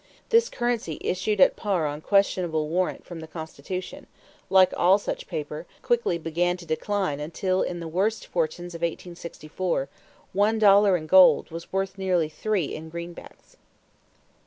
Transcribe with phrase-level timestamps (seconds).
[0.29, 4.07] This currency issued at par on questionable warrant from the Constitution,
[4.49, 9.89] like all such paper, quickly began to decline until in the worst fortunes of 1864
[10.33, 13.57] one dollar in gold was worth nearly three in greenbacks.